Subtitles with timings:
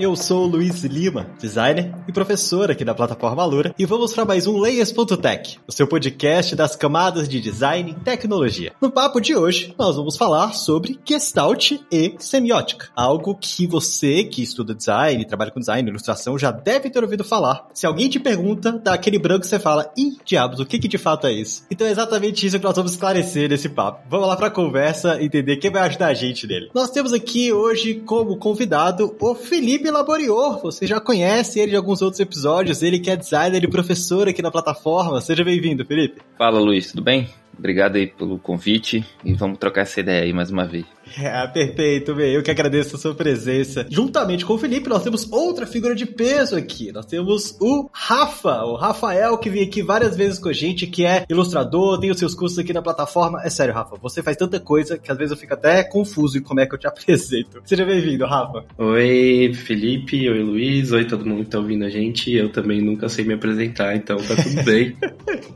[0.00, 4.24] Eu sou o Luiz Lima, designer e professor aqui da plataforma Alura, e vamos para
[4.24, 8.72] mais um Layers.tech, o seu podcast das camadas de design e tecnologia.
[8.80, 14.42] No papo de hoje, nós vamos falar sobre Gestalt e semiótica, algo que você que
[14.42, 17.68] estuda design, trabalha com design, ilustração, já deve ter ouvido falar.
[17.74, 20.96] Se alguém te pergunta, dá aquele branco você fala, ih, diabos, o que que de
[20.96, 21.66] fato é isso?
[21.70, 24.00] Então é exatamente isso que nós vamos esclarecer nesse papo.
[24.08, 26.70] Vamos lá para a conversa, entender quem vai ajudar a gente nele.
[26.74, 30.60] Nós temos aqui hoje como convidado o Felipe Laborior.
[30.62, 32.82] Você já conhece ele de alguns outros episódios.
[32.82, 35.20] Ele que é designer e professor aqui na plataforma.
[35.20, 36.20] Seja bem-vindo, Felipe.
[36.38, 36.90] Fala, Luiz.
[36.90, 37.28] Tudo bem?
[37.58, 40.86] Obrigado aí pelo convite e vamos trocar essa ideia aí mais uma vez.
[41.18, 42.32] É, perfeito, bem.
[42.32, 43.86] Eu que agradeço a sua presença.
[43.88, 46.92] Juntamente com o Felipe, nós temos outra figura de peso aqui.
[46.92, 51.04] Nós temos o Rafa, o Rafael, que vem aqui várias vezes com a gente, que
[51.04, 53.40] é ilustrador, tem os seus cursos aqui na plataforma.
[53.42, 56.42] É sério, Rafa, você faz tanta coisa que às vezes eu fico até confuso em
[56.42, 57.60] como é que eu te apresento.
[57.64, 58.64] Seja bem-vindo, Rafa.
[58.78, 60.28] Oi, Felipe.
[60.28, 60.92] Oi, Luiz.
[60.92, 62.32] Oi, todo mundo que tá ouvindo a gente.
[62.32, 64.96] Eu também nunca sei me apresentar, então tá tudo bem.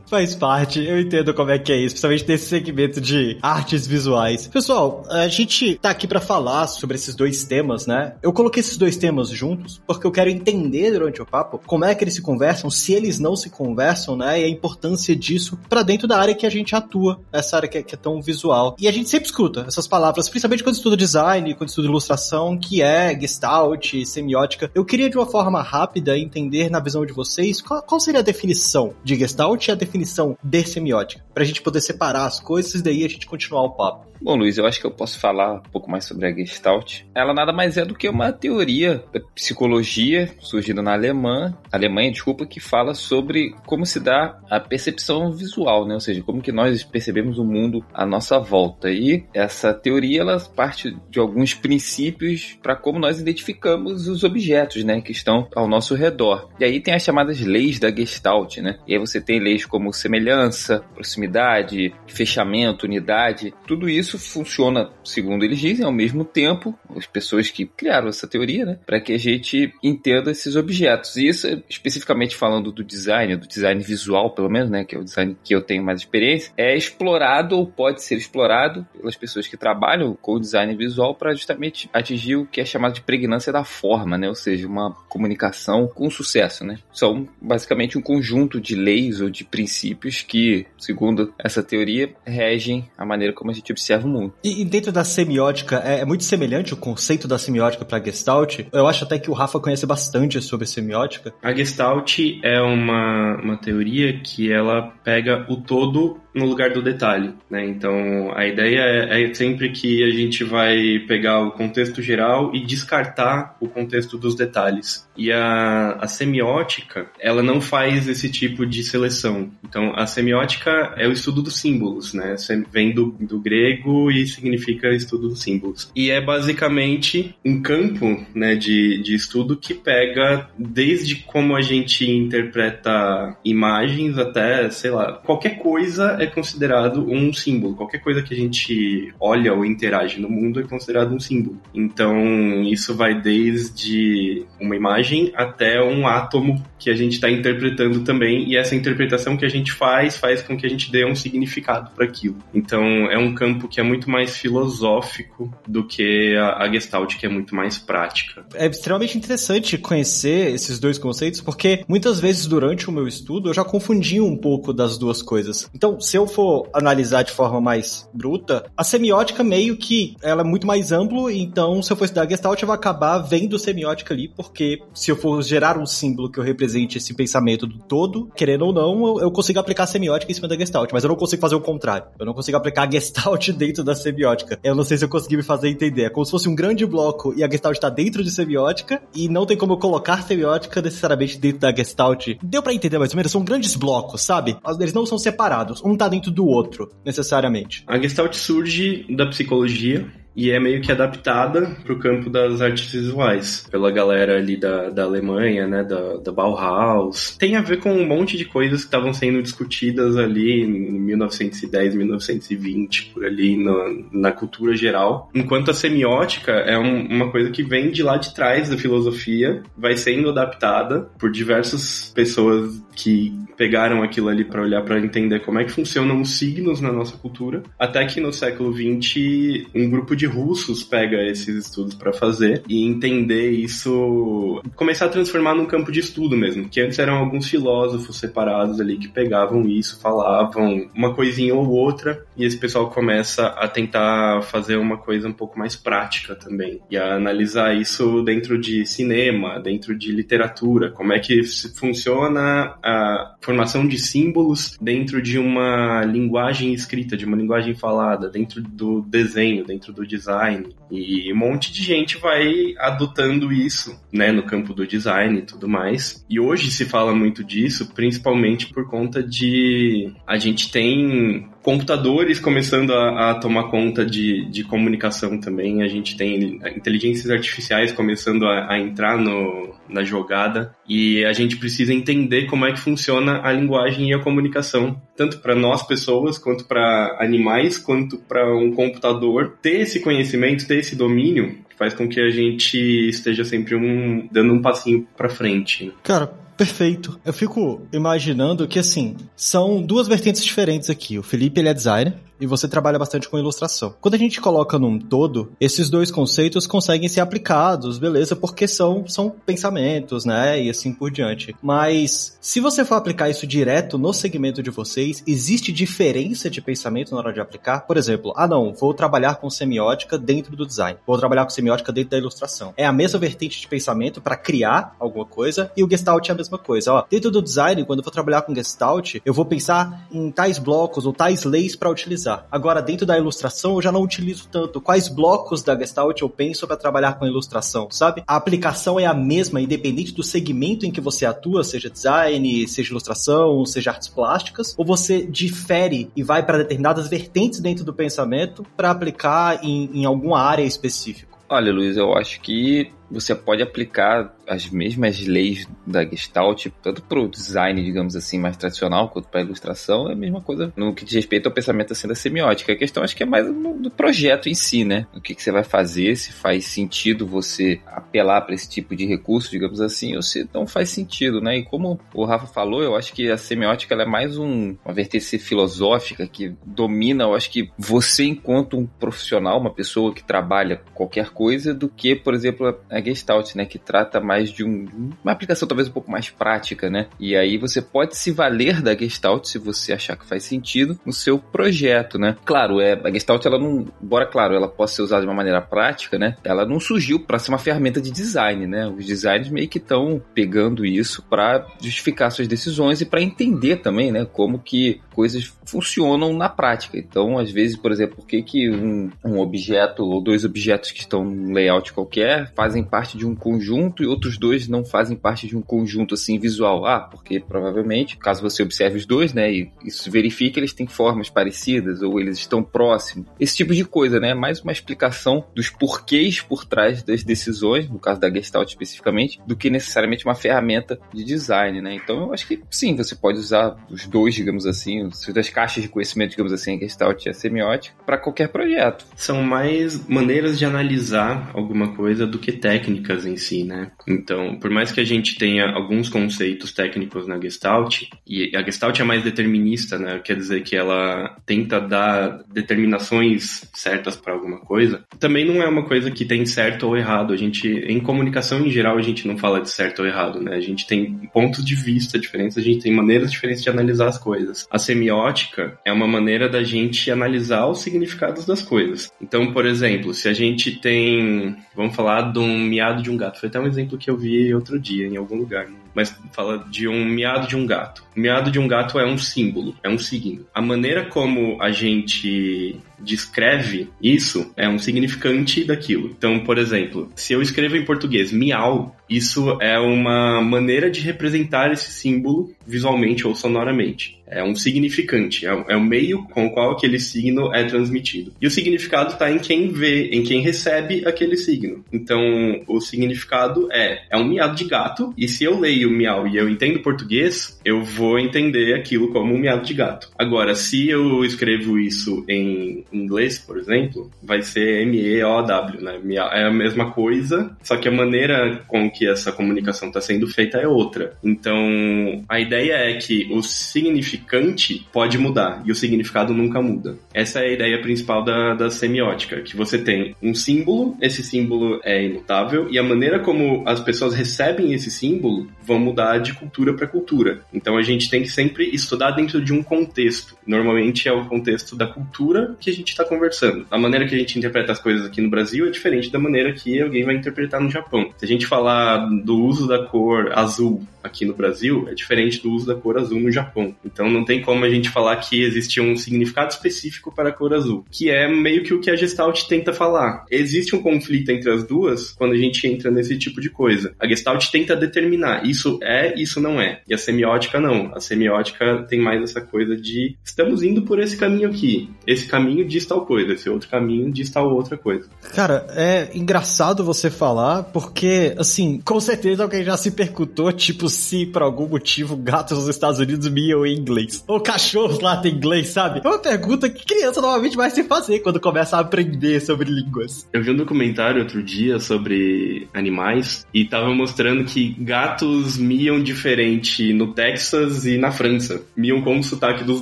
[0.07, 4.47] faz parte, eu entendo como é que é isso, principalmente nesse segmento de artes visuais.
[4.47, 5.44] Pessoal, a gente
[5.81, 8.15] tá aqui para falar sobre esses dois temas, né?
[8.21, 11.93] Eu coloquei esses dois temas juntos porque eu quero entender durante o papo como é
[11.93, 14.41] que eles se conversam, se eles não se conversam, né?
[14.41, 17.77] E a importância disso para dentro da área que a gente atua, essa área que
[17.77, 18.75] é, que é, tão visual.
[18.79, 22.81] E a gente sempre escuta essas palavras, principalmente quando estuda design, quando estuda ilustração, que
[22.81, 24.71] é gestalt, semiótica.
[24.73, 28.23] Eu queria de uma forma rápida entender na visão de vocês qual, qual seria a
[28.23, 32.83] definição de gestalt e a definição de semiótica, pra gente poder separar as coisas e
[32.83, 34.05] daí a gente continuar o papo.
[34.21, 37.01] Bom, Luiz, eu acho que eu posso falar um pouco mais sobre a Gestalt.
[37.13, 42.45] Ela nada mais é do que uma teoria da psicologia surgida na Alemanha, Alemanha, desculpa,
[42.45, 45.93] que fala sobre como se dá a percepção visual, né?
[45.93, 48.89] Ou seja, como que nós percebemos o mundo à nossa volta.
[48.89, 55.01] E essa teoria ela parte de alguns princípios para como nós identificamos os objetos, né,
[55.01, 56.49] que estão ao nosso redor.
[56.59, 58.77] E aí tem as chamadas leis da Gestalt, né?
[58.87, 65.59] E aí você tem leis como semelhança, proximidade, fechamento, unidade, tudo isso funciona, segundo eles
[65.59, 69.73] dizem, ao mesmo tempo, as pessoas que criaram essa teoria, né, para que a gente
[69.83, 71.15] entenda esses objetos.
[71.17, 75.03] E isso, especificamente falando do design, do design visual, pelo menos, né, que é o
[75.03, 79.57] design que eu tenho mais experiência, é explorado ou pode ser explorado pelas pessoas que
[79.57, 83.63] trabalham com o design visual para justamente atingir o que é chamado de pregnância da
[83.63, 86.79] forma, né, ou seja, uma comunicação com sucesso, né.
[86.91, 93.05] São basicamente um conjunto de leis ou de princípios que, segundo essa teoria, regem a
[93.05, 94.33] maneira como a gente observa o mundo.
[94.43, 98.59] E, e dentro da semiótica, é, é, muito semelhante o conceito da semiótica para Gestalt?
[98.71, 101.33] Eu acho até que o Rafa conhece bastante sobre semiótica.
[101.41, 107.33] A Gestalt é uma, uma teoria que ela pega o todo no lugar do detalhe,
[107.49, 107.65] né?
[107.65, 112.65] Então a ideia é, é, sempre que a gente vai pegar o contexto geral e
[112.65, 115.07] descartar o contexto dos detalhes.
[115.17, 119.49] E a, a semiótica, ela não faz esse tipo de seleção.
[119.63, 122.35] Então a semiótica é o estudo dos símbolos, né?
[122.71, 125.89] Vem do, do grego e significa estudo dos símbolos.
[125.95, 132.09] E é basicamente um campo, né, de, de estudo que pega desde como a gente
[132.09, 137.75] interpreta imagens até, sei lá, qualquer coisa é considerado um símbolo.
[137.75, 141.59] Qualquer coisa que a gente olha ou interage no mundo é considerado um símbolo.
[141.73, 148.49] Então, isso vai desde uma imagem até um átomo que a gente está interpretando também,
[148.49, 151.89] e essa interpretação que a gente faz faz com que a gente dê um significado
[151.95, 152.37] para aquilo.
[152.53, 157.25] Então, é um campo que é muito mais filosófico do que a, a Gestalt, que
[157.25, 158.45] é muito mais prática.
[158.53, 163.53] É extremamente interessante conhecer esses dois conceitos, porque muitas vezes durante o meu estudo eu
[163.53, 165.69] já confundi um pouco das duas coisas.
[165.73, 170.43] Então, se eu for analisar de forma mais bruta, a semiótica meio que ela é
[170.43, 174.27] muito mais amplo, então se eu for estudar Gestalt eu vou acabar vendo semiótica ali,
[174.27, 178.65] porque se eu for gerar um símbolo que eu represente esse pensamento do todo, querendo
[178.65, 181.41] ou não, eu, eu consigo aplicar semiótica em cima da Gestalt, mas eu não consigo
[181.41, 182.07] fazer o contrário.
[182.19, 184.59] Eu não consigo aplicar a Gestalt dentro da semiótica.
[184.63, 186.03] Eu não sei se eu consegui me fazer entender.
[186.03, 189.27] É como se fosse um grande bloco e a Gestalt está dentro de semiótica e
[189.27, 192.27] não tem como eu colocar semiótica necessariamente dentro da Gestalt.
[192.41, 193.31] Deu para entender mais ou menos?
[193.31, 194.57] São grandes blocos, sabe?
[194.79, 195.81] Eles não são separados.
[195.83, 197.83] Um tá dentro do outro, necessariamente.
[197.87, 200.05] A Gestalt surge da psicologia
[200.35, 204.89] e é meio que adaptada para o campo das artes visuais, pela galera ali da,
[204.89, 207.35] da Alemanha, né, da, da Bauhaus.
[207.37, 211.95] Tem a ver com um monte de coisas que estavam sendo discutidas ali em 1910,
[211.95, 213.73] 1920, por ali na,
[214.11, 215.29] na cultura geral.
[215.33, 219.63] Enquanto a semiótica é um, uma coisa que vem de lá de trás da filosofia,
[219.77, 225.59] vai sendo adaptada por diversas pessoas que pegaram aquilo ali para olhar para entender como
[225.59, 230.15] é que funcionam os signos na nossa cultura, até que no século XX um grupo
[230.15, 235.91] de russos pega esses estudos para fazer e entender isso, começar a transformar num campo
[235.91, 241.13] de estudo mesmo, que antes eram alguns filósofos separados ali que pegavam isso, falavam uma
[241.13, 245.75] coisinha ou outra, e esse pessoal começa a tentar fazer uma coisa um pouco mais
[245.75, 251.41] prática também, e a analisar isso dentro de cinema, dentro de literatura, como é que
[251.77, 258.61] funciona a formação de símbolos dentro de uma linguagem escrita, de uma linguagem falada, dentro
[258.61, 260.75] do desenho, dentro do design.
[260.89, 265.67] E um monte de gente vai adotando isso, né, no campo do design e tudo
[265.67, 266.25] mais.
[266.29, 272.93] E hoje se fala muito disso, principalmente por conta de a gente tem computadores começando
[272.93, 275.81] a, a tomar conta de, de, comunicação também.
[275.81, 281.57] A gente tem inteligências artificiais começando a, a, entrar no, na jogada e a gente
[281.57, 286.37] precisa entender como é que funciona a linguagem e a comunicação, tanto para nós pessoas,
[286.37, 289.57] quanto para animais, quanto para um computador.
[289.59, 292.77] Ter esse conhecimento, ter esse domínio faz com que a gente
[293.09, 295.91] esteja sempre um, dando um passinho para frente.
[296.03, 297.19] Cara, Perfeito.
[297.25, 301.19] Eu fico imaginando que, assim, são duas vertentes diferentes aqui.
[301.19, 303.95] O Felipe, ele é designer, e você trabalha bastante com ilustração.
[304.01, 308.35] Quando a gente coloca num todo, esses dois conceitos conseguem ser aplicados, beleza?
[308.35, 310.61] Porque são, são pensamentos, né?
[310.61, 311.55] E assim por diante.
[311.61, 317.11] Mas se você for aplicar isso direto no segmento de vocês, existe diferença de pensamento
[317.11, 317.81] na hora de aplicar?
[317.81, 321.91] Por exemplo, ah não, vou trabalhar com semiótica dentro do design, vou trabalhar com semiótica
[321.91, 322.73] dentro da ilustração.
[322.77, 326.35] É a mesma vertente de pensamento para criar alguma coisa e o Gestalt é a
[326.35, 326.93] mesma coisa.
[326.93, 330.57] Ó, dentro do design, quando eu for trabalhar com Gestalt, eu vou pensar em tais
[330.57, 332.47] blocos ou tais leis para utilizar utilizar.
[332.51, 334.81] Agora, dentro da ilustração, eu já não utilizo tanto.
[334.81, 338.23] Quais blocos da Gestalt eu penso para trabalhar com ilustração, sabe?
[338.27, 342.89] A aplicação é a mesma, independente do segmento em que você atua, seja design, seja
[342.89, 348.65] ilustração, seja artes plásticas, ou você difere e vai para determinadas vertentes dentro do pensamento
[348.75, 351.35] para aplicar em, em alguma área específica.
[351.47, 357.19] Olha, Luiz, eu acho que você pode aplicar as mesmas leis da Gestalt, tanto para
[357.19, 360.93] o design, digamos assim, mais tradicional, quanto para a ilustração, é a mesma coisa no
[360.93, 362.73] que diz respeito ao pensamento assim da semiótica.
[362.73, 365.07] A questão acho que é mais do projeto em si, né?
[365.15, 369.05] O que, que você vai fazer, se faz sentido você apelar para esse tipo de
[369.05, 371.57] recurso, digamos assim, ou se não faz sentido, né?
[371.57, 375.37] E como o Rafa falou, eu acho que a semiótica é mais um, uma vertente
[375.37, 381.29] filosófica que domina, eu acho que você enquanto um profissional, uma pessoa que trabalha qualquer
[381.29, 383.65] coisa, do que, por exemplo, a Gestalt, né?
[383.65, 387.07] Que trata mais de um, uma aplicação talvez um pouco mais prática, né?
[387.19, 391.13] E aí você pode se valer da Gestalt se você achar que faz sentido no
[391.13, 392.35] seu projeto, né?
[392.45, 395.61] Claro, é, a Gestalt, ela não, embora claro, ela possa ser usada de uma maneira
[395.61, 396.37] prática, né?
[396.43, 398.87] Ela não surgiu para ser uma ferramenta de design, né?
[398.87, 404.11] Os designers meio que estão pegando isso para justificar suas decisões e para entender também,
[404.11, 404.25] né?
[404.25, 406.97] Como que coisas funcionam na prática.
[406.97, 410.99] Então, às vezes, por exemplo, por que, que um, um objeto ou dois objetos que
[410.99, 415.47] estão num layout qualquer fazem parte de um conjunto e outros dois não fazem parte
[415.47, 416.85] de um conjunto assim visual.
[416.85, 421.29] Ah, porque provavelmente, caso você observe os dois, né, e isso verifique, eles têm formas
[421.29, 423.27] parecidas ou eles estão próximos.
[423.39, 424.33] Esse tipo de coisa, né?
[424.33, 429.55] Mais uma explicação dos porquês por trás das decisões, no caso da Gestalt especificamente, do
[429.55, 431.95] que necessariamente uma ferramenta de design, né?
[431.95, 435.83] Então eu acho que sim, você pode usar os dois, digamos assim, as das caixas
[435.83, 439.05] de conhecimento, digamos assim, a Gestalt e a semiótica, para qualquer projeto.
[439.15, 443.91] São mais maneiras de analisar alguma coisa do que técnicas técnicas em si, né?
[444.07, 448.99] Então, por mais que a gente tenha alguns conceitos técnicos na Gestalt, e a Gestalt
[448.99, 450.19] é mais determinista, né?
[450.23, 455.03] Quer dizer que ela tenta dar determinações certas para alguma coisa.
[455.19, 457.33] Também não é uma coisa que tem certo ou errado.
[457.33, 460.55] A gente, em comunicação em geral, a gente não fala de certo ou errado, né?
[460.55, 464.17] A gente tem pontos de vista diferentes, a gente tem maneiras diferentes de analisar as
[464.17, 464.67] coisas.
[464.69, 469.11] A semiótica é uma maneira da gente analisar os significados das coisas.
[469.21, 473.39] Então, por exemplo, se a gente tem, vamos falar de um miado de um gato.
[473.39, 475.67] Foi até um exemplo que eu vi outro dia em algum lugar.
[475.93, 478.04] Mas fala de um miado de um gato.
[478.15, 480.45] O miado de um gato é um símbolo, é um signo.
[480.53, 486.13] A maneira como a gente descreve isso é um significante daquilo.
[486.17, 491.71] Então, por exemplo, se eu escrevo em português miau, isso é uma maneira de representar
[491.71, 494.15] esse símbolo visualmente ou sonoramente.
[494.27, 498.33] É um significante, é, é o meio com o qual aquele signo é transmitido.
[498.41, 501.85] E o significado está em quem vê, em quem recebe aquele signo.
[501.93, 502.19] Então,
[502.67, 506.49] o significado é é um miado de gato, e se eu leio miau e eu
[506.49, 510.09] entendo português, eu vou entender aquilo como um miado de gato.
[510.17, 515.99] Agora, se eu escrevo isso em inglês, por exemplo, vai ser M-E-O-W, né?
[516.31, 520.57] É a mesma coisa, só que a maneira com que essa comunicação está sendo feita
[520.57, 521.13] é outra.
[521.23, 526.97] Então, a ideia é que o significante pode mudar e o significado nunca muda.
[527.13, 531.79] Essa é a ideia principal da, da semiótica, que você tem um símbolo, esse símbolo
[531.83, 536.73] é imutável e a maneira como as pessoas recebem esse símbolo vão mudar de cultura
[536.73, 537.41] para cultura.
[537.53, 540.35] Então, a gente tem que sempre estudar dentro de um contexto.
[540.45, 543.65] Normalmente é o contexto da cultura que a gente está conversando.
[543.71, 546.53] A maneira que a gente interpreta as coisas aqui no Brasil é diferente da maneira
[546.53, 548.11] que alguém vai interpretar no Japão.
[548.17, 552.51] Se a gente falar do uso da cor azul aqui no Brasil, é diferente do
[552.51, 553.75] uso da cor azul no Japão.
[553.85, 557.53] Então não tem como a gente falar que existe um significado específico para a cor
[557.53, 560.25] azul, que é meio que o que a Gestalt tenta falar.
[560.29, 563.93] Existe um conflito entre as duas quando a gente entra nesse tipo de coisa.
[563.99, 566.81] A Gestalt tenta determinar isso é, isso não é.
[566.87, 567.84] E a semiótica não.
[567.93, 571.89] A semiótica tem mais essa coisa de estamos indo por esse caminho aqui.
[572.05, 575.07] Esse caminho diz tal coisa, esse outro caminho diz tal outra coisa.
[575.33, 581.25] Cara, é engraçado você falar, porque, assim, com certeza alguém já se perguntou, tipo, se
[581.25, 584.23] por algum motivo gatos nos Estados Unidos miam em inglês.
[584.27, 586.01] Ou cachorros lá tem inglês, sabe?
[586.03, 590.27] É uma pergunta que criança normalmente vai se fazer quando começa a aprender sobre línguas.
[590.31, 596.93] Eu vi um documentário outro dia sobre animais e tava mostrando que gatos miam diferente
[596.93, 598.61] no Texas e na França.
[598.75, 599.81] Miam com o sotaque dos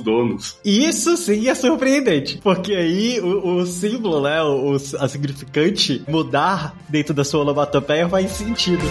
[0.00, 0.56] donos.
[0.64, 7.12] Isso sim é surpreendente, porque aí o, o símbolo, né, o, a significante mudar dentro
[7.12, 8.84] da sua onomatopeia faz sentido.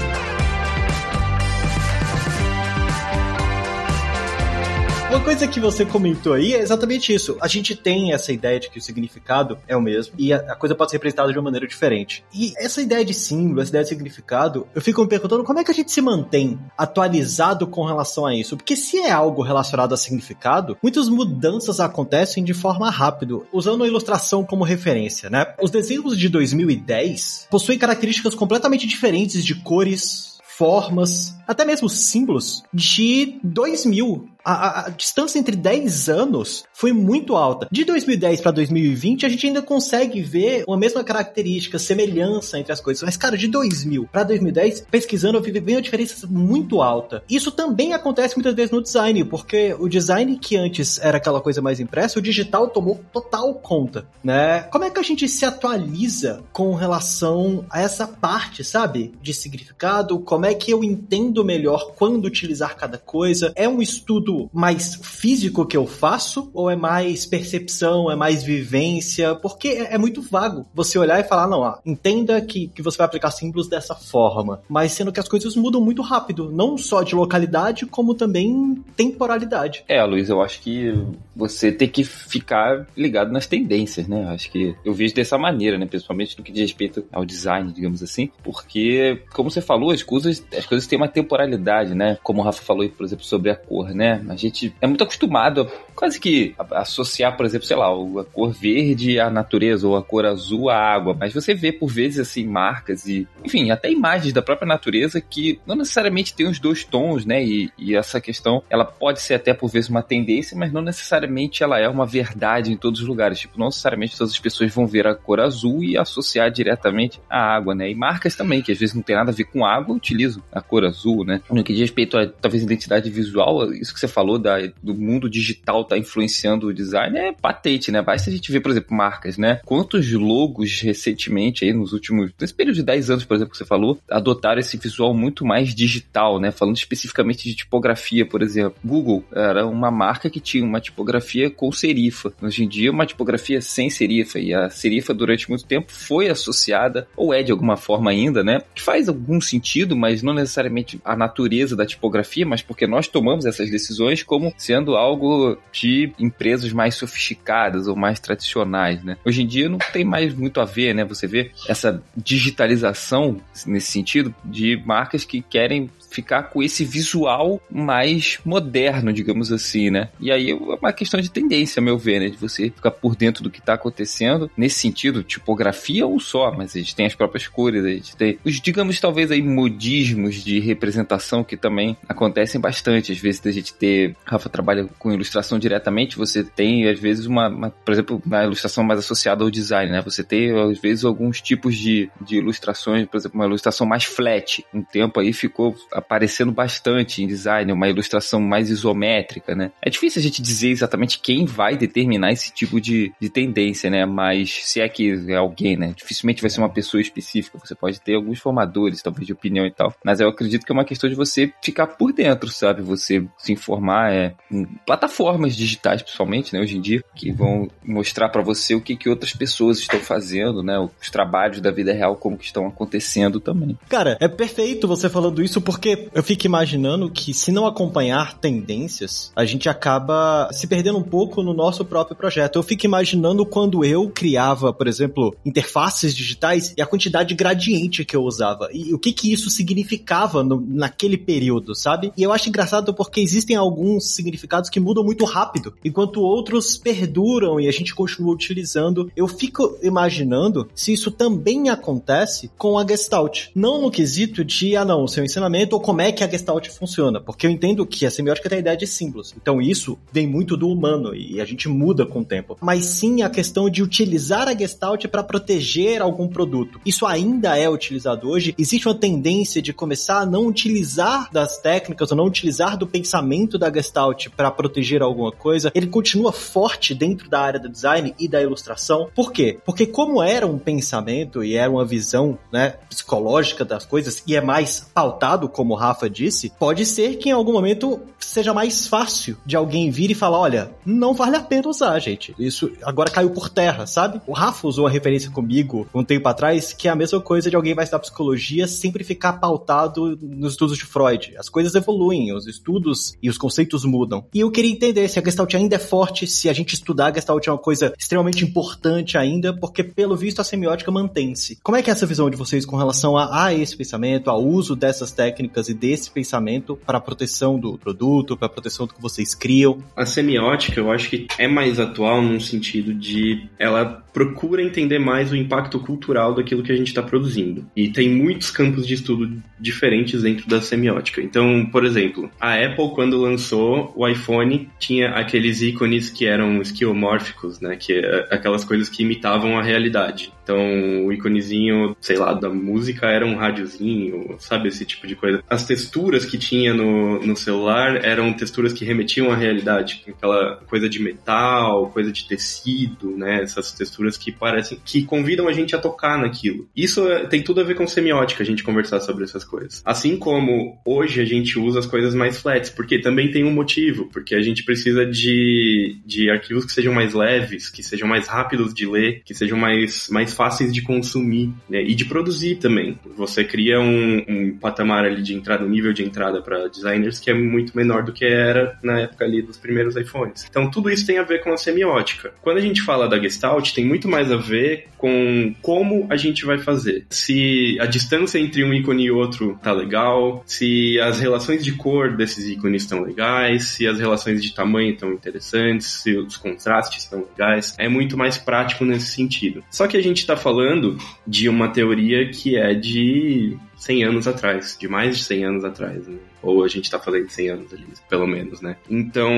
[5.23, 7.37] Coisa que você comentou aí é exatamente isso.
[7.39, 10.75] A gente tem essa ideia de que o significado é o mesmo e a, coisa
[10.75, 12.25] pode ser representada de uma maneira diferente.
[12.33, 15.63] E essa ideia de símbolo, essa ideia de significado, eu fico me perguntando como é
[15.63, 18.57] que a gente se mantém atualizado com relação a isso.
[18.57, 23.39] Porque se é algo relacionado a significado, muitas mudanças acontecem de forma rápida.
[23.53, 25.53] Usando a ilustração como referência, né?
[25.61, 33.39] Os desenhos de 2010 possuem características completamente diferentes de cores, formas, até mesmo símbolos de
[33.43, 37.67] 2000 a, a, distância entre 10 anos foi muito alta.
[37.71, 42.81] De 2010 para 2020, a gente ainda consegue ver uma mesma característica, semelhança entre as
[42.81, 43.03] coisas.
[43.03, 47.23] Mas, cara, de 2000 para 2010, pesquisando, eu vi bem uma diferença muito alta.
[47.29, 51.61] Isso também acontece muitas vezes no design, porque o design que antes era aquela coisa
[51.61, 54.61] mais impressa, o digital tomou total conta, né?
[54.63, 59.13] Como é que a gente se atualiza com relação a essa parte, sabe?
[59.21, 63.53] De significado, como é que eu entendo melhor quando utilizar cada coisa?
[63.55, 69.35] É um estudo mais físico que eu faço ou é mais percepção, é mais vivência?
[69.35, 72.97] Porque é, é muito vago você olhar e falar, não, ó, entenda que, que você
[72.97, 77.03] vai aplicar símbolos dessa forma, mas sendo que as coisas mudam muito rápido, não só
[77.03, 79.83] de localidade, como também temporalidade.
[79.87, 80.93] É, Luiz, eu acho que
[81.35, 84.25] você tem que ficar ligado nas tendências, né?
[84.29, 85.85] Acho que eu vejo dessa maneira, né?
[85.85, 90.45] Principalmente no que diz respeito ao design, digamos assim, porque, como você falou, as coisas,
[90.55, 92.17] as coisas têm uma temporalidade, né?
[92.23, 94.22] Como o Rafa falou, por exemplo, sobre a cor, né?
[94.29, 98.51] A gente é muito acostumado a quase que associar, por exemplo, sei lá, a cor
[98.51, 102.45] verde à natureza ou a cor azul à água, mas você vê por vezes assim
[102.45, 107.25] marcas e, enfim, até imagens da própria natureza que não necessariamente tem os dois tons,
[107.25, 107.43] né?
[107.43, 111.63] E, e essa questão, ela pode ser até por vezes uma tendência, mas não necessariamente
[111.63, 113.39] ela é uma verdade em todos os lugares.
[113.39, 117.55] Tipo, não necessariamente todas as pessoas vão ver a cor azul e associar diretamente à
[117.55, 117.89] água, né?
[117.89, 120.61] E marcas também, que às vezes não tem nada a ver com água, utilizam a
[120.61, 121.41] cor azul, né?
[121.49, 125.29] No que diz respeito a talvez identidade visual, isso que você falou da, do mundo
[125.29, 128.01] digital tá influenciando o design é patente, né?
[128.01, 129.59] Basta a gente ver, por exemplo, marcas, né?
[129.65, 133.65] Quantos logos recentemente aí nos últimos, nesse período de 10 anos, por exemplo, que você
[133.65, 136.51] falou, adotaram esse visual muito mais digital, né?
[136.51, 138.75] Falando especificamente de tipografia, por exemplo.
[138.83, 142.33] Google era uma marca que tinha uma tipografia com serifa.
[142.41, 144.39] Hoje em dia, uma tipografia sem serifa.
[144.39, 148.61] E a serifa, durante muito tempo, foi associada, ou é de alguma forma ainda, né?
[148.75, 153.45] Que faz algum sentido, mas não necessariamente a natureza da tipografia, mas porque nós tomamos
[153.45, 159.17] essas decisões como sendo algo de empresas mais sofisticadas ou mais tradicionais, né?
[159.25, 161.05] Hoje em dia não tem mais muito a ver, né?
[161.05, 168.39] Você vê essa digitalização nesse sentido de marcas que querem ficar com esse visual mais
[168.45, 170.09] moderno, digamos assim, né?
[170.19, 172.29] E aí é uma questão de tendência, a meu ver, né?
[172.29, 174.49] De você ficar por dentro do que está acontecendo.
[174.55, 178.37] Nesse sentido, tipografia ou só, mas a gente tem as próprias cores, a gente tem
[178.45, 183.11] os, digamos, talvez aí modismos de representação que também acontecem bastante.
[183.11, 187.47] Às vezes a gente ter, Rafa trabalha com ilustração diretamente, você tem às vezes uma,
[187.47, 190.01] uma por exemplo, na ilustração mais associada ao design, né?
[190.01, 194.63] Você tem às vezes alguns tipos de, de ilustrações, por exemplo, uma ilustração mais flat.
[194.73, 199.71] Um tempo aí ficou aparecendo bastante em design, uma ilustração mais isométrica, né?
[199.81, 204.05] É difícil a gente dizer exatamente quem vai determinar esse tipo de, de tendência, né?
[204.05, 205.93] Mas se é que é alguém, né?
[205.95, 207.57] Dificilmente vai ser uma pessoa específica.
[207.57, 209.93] Você pode ter alguns formadores, talvez de opinião e tal.
[210.03, 212.81] Mas eu acredito que é uma questão de você ficar por dentro, sabe?
[212.81, 216.61] Você se informar é, em plataformas digitais, principalmente, né?
[216.61, 220.61] Hoje em dia, que vão mostrar para você o que, que outras pessoas estão fazendo,
[220.61, 220.77] né?
[220.79, 223.77] Os trabalhos da vida real, como que estão acontecendo também.
[223.89, 229.31] Cara, é perfeito você falando isso porque eu fico imaginando que se não acompanhar tendências,
[229.35, 232.57] a gente acaba se perdendo um pouco no nosso próprio projeto.
[232.57, 238.05] Eu fico imaginando quando eu criava, por exemplo, interfaces digitais e a quantidade de gradiente
[238.05, 242.11] que eu usava e o que que isso significava no, naquele período, sabe?
[242.17, 247.59] E eu acho engraçado porque existem alguns significados que mudam muito rápido, enquanto outros perduram
[247.59, 249.11] e a gente continua utilizando.
[249.15, 253.47] Eu fico imaginando se isso também acontece com a Gestalt.
[253.55, 257.19] Não no quesito de, ah não, o seu ensinamento como é que a Gestalt funciona,
[257.19, 259.35] porque eu entendo que a semiótica tem a ideia de símbolos.
[259.39, 262.57] Então isso vem muito do humano e a gente muda com o tempo.
[262.61, 266.79] Mas sim a questão de utilizar a Gestalt para proteger algum produto.
[266.85, 268.55] Isso ainda é utilizado hoje.
[268.57, 273.57] Existe uma tendência de começar a não utilizar das técnicas ou não utilizar do pensamento
[273.57, 275.69] da Gestalt para proteger alguma coisa.
[275.75, 279.09] Ele continua forte dentro da área do design e da ilustração.
[279.13, 279.59] Por quê?
[279.65, 284.41] Porque como era um pensamento e era uma visão, né, psicológica das coisas e é
[284.41, 289.37] mais pautado, como o Rafa disse, pode ser que em algum momento seja mais fácil
[289.45, 292.35] de alguém vir e falar, olha, não vale a pena usar, gente.
[292.37, 294.19] Isso agora caiu por terra, sabe?
[294.27, 297.55] O Rafa usou a referência comigo um tempo atrás, que é a mesma coisa de
[297.55, 301.33] alguém vai estudar psicologia sempre ficar pautado nos estudos de Freud.
[301.37, 304.25] As coisas evoluem, os estudos e os conceitos mudam.
[304.33, 307.13] E eu queria entender se a Gestalt ainda é forte, se a gente estudar a
[307.13, 311.57] Gestalt é uma coisa extremamente importante ainda, porque pelo visto a semiótica mantém-se.
[311.63, 314.43] Como é que é essa visão de vocês com relação a, a esse pensamento, ao
[314.43, 318.93] uso dessas técnicas e desse pensamento para a proteção do produto, para a proteção do
[318.93, 319.83] que vocês criam?
[319.95, 325.31] A semiótica, eu acho que é mais atual num sentido de ela procura entender mais
[325.31, 327.65] o impacto cultural daquilo que a gente está produzindo.
[327.75, 331.21] E tem muitos campos de estudo diferentes dentro da semiótica.
[331.21, 337.59] Então, por exemplo, a Apple, quando lançou o iPhone, tinha aqueles ícones que eram esquiomórficos,
[337.59, 337.75] né?
[337.75, 340.31] Que é aquelas coisas que imitavam a realidade.
[340.43, 344.67] Então, o íconezinho, sei lá, da música era um rádiozinho, sabe?
[344.67, 345.42] Esse tipo de coisa.
[345.49, 350.03] As texturas que tinha no, no celular eram texturas que remetiam à realidade.
[350.07, 353.41] Aquela coisa de metal, coisa de tecido, né?
[353.43, 356.67] Essas texturas que parecem, que convidam a gente a tocar naquilo.
[356.75, 359.81] Isso é, tem tudo a ver com semiótica, a gente conversar sobre essas coisas.
[359.85, 364.09] Assim como hoje a gente usa as coisas mais flats, porque também tem um motivo,
[364.11, 368.73] porque a gente precisa de, de arquivos que sejam mais leves, que sejam mais rápidos
[368.73, 371.81] de ler, que sejam mais, mais fáceis de consumir né?
[371.81, 372.97] e de produzir também.
[373.15, 377.29] Você cria um, um patamar ali de entrada, um nível de entrada para designers que
[377.29, 380.45] é muito menor do que era na época ali dos primeiros iPhones.
[380.49, 382.33] Então tudo isso tem a ver com a semiótica.
[382.41, 386.45] Quando a gente fala da Gestalt, tem muito mais a ver com como a gente
[386.45, 387.05] vai fazer.
[387.09, 392.15] Se a distância entre um ícone e outro tá legal, se as relações de cor
[392.15, 397.25] desses ícones estão legais, se as relações de tamanho estão interessantes, se os contrastes estão
[397.29, 397.75] legais.
[397.77, 399.63] É muito mais prático nesse sentido.
[399.69, 404.77] Só que a gente está falando de uma teoria que é de 100 anos atrás,
[404.79, 406.17] de mais de 100 anos atrás, né?
[406.43, 408.75] Ou a gente tá falando de 100 anos ali, pelo menos, né?
[408.89, 409.31] Então,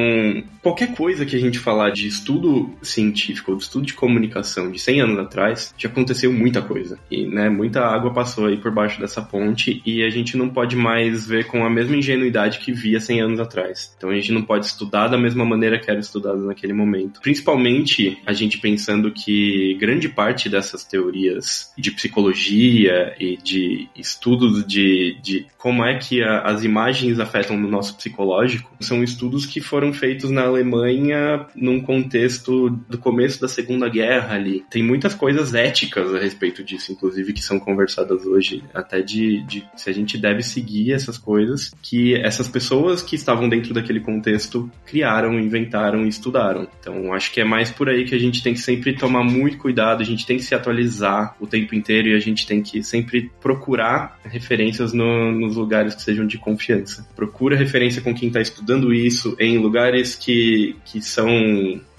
[0.61, 4.79] qualquer coisa que a gente falar de estudo científico ou de estudo de comunicação de
[4.79, 6.99] 100 anos atrás, já aconteceu muita coisa.
[7.09, 10.75] E, né, muita água passou aí por baixo dessa ponte e a gente não pode
[10.75, 13.93] mais ver com a mesma ingenuidade que via 100 anos atrás.
[13.97, 17.21] Então, a gente não pode estudar da mesma maneira que era estudado naquele momento.
[17.21, 25.17] Principalmente a gente pensando que grande parte dessas teorias de psicologia e de estudos de,
[25.21, 29.60] de como é que a, as imagens imagens afetam no nosso psicológico são estudos que
[29.60, 34.63] foram feitos na Alemanha num contexto do começo da Segunda Guerra ali.
[34.69, 39.65] Tem muitas coisas éticas a respeito disso, inclusive, que são conversadas hoje, até de, de
[39.75, 44.69] se a gente deve seguir essas coisas que essas pessoas que estavam dentro daquele contexto
[44.86, 46.67] criaram, inventaram e estudaram.
[46.79, 49.58] Então, acho que é mais por aí que a gente tem que sempre tomar muito
[49.58, 52.84] cuidado, a gente tem que se atualizar o tempo inteiro e a gente tem que
[52.84, 56.85] sempre procurar referências no, nos lugares que sejam de confiança.
[57.15, 61.30] Procura referência com quem está estudando isso em lugares que, que são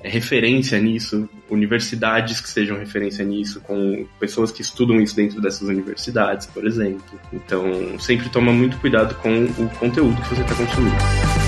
[0.02, 5.68] é, referência nisso, universidades que sejam referência nisso, com pessoas que estudam isso dentro dessas
[5.68, 7.18] universidades, por exemplo.
[7.32, 11.45] Então, sempre toma muito cuidado com o conteúdo que você está consumindo.